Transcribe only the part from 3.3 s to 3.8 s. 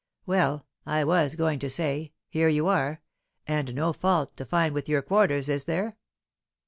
and